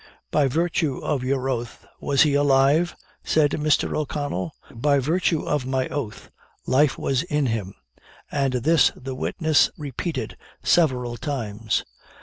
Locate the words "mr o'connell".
3.51-4.51